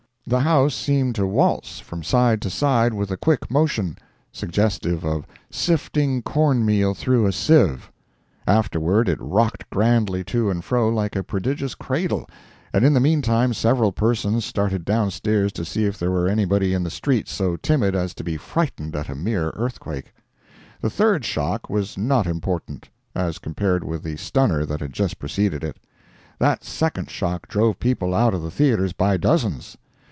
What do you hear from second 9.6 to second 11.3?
grandly to and fro like a